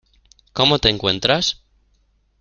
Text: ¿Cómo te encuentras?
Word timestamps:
¿Cómo 0.51 0.79
te 0.79 0.89
encuentras? 0.89 1.61